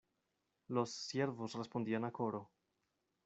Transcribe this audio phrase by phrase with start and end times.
[0.67, 2.49] los siervos respondían a coro.